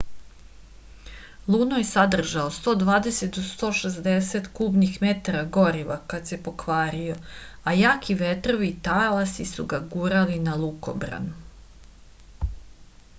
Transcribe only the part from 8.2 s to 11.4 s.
vetrovi i talasi su ga gurnuli na lukobran